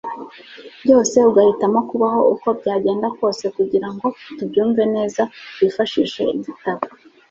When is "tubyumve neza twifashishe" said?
4.37-6.21